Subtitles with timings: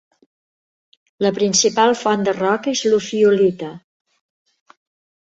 [1.25, 3.73] La principal font de roca és l'ofiolita.